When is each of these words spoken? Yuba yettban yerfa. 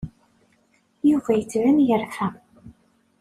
Yuba 1.09 1.31
yettban 1.35 1.77
yerfa. 1.87 2.27